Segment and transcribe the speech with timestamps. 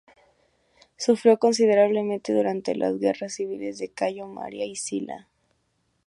[0.97, 5.27] Sufrió considerablemente durante las guerras civiles de Cayo Mario y Sila.